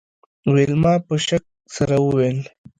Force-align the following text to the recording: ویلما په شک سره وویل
ویلما 0.53 0.93
په 1.07 1.15
شک 1.27 1.43
سره 1.75 1.95
وویل 1.99 2.39